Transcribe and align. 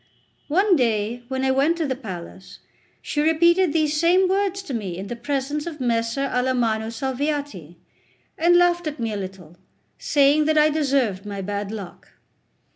One 0.47 0.75
day, 0.75 1.21
when 1.27 1.45
I 1.45 1.51
went 1.51 1.77
to 1.77 1.85
the 1.85 1.95
palace, 1.95 2.57
she 3.03 3.21
repeated 3.21 3.71
these 3.71 3.99
same 3.99 4.27
words 4.27 4.63
to 4.63 4.73
me 4.73 4.97
in 4.97 5.09
the 5.09 5.15
presence 5.15 5.67
of 5.67 5.79
Messer 5.79 6.21
Alamanno 6.27 6.87
Salviati, 6.89 7.75
and 8.35 8.57
laughed 8.57 8.87
at 8.87 8.99
me 8.99 9.13
a 9.13 9.15
little, 9.15 9.57
saying 9.99 10.45
that 10.45 10.57
I 10.57 10.71
deserved 10.71 11.23
my 11.27 11.41
bad 11.43 11.71
luck. 11.71 12.13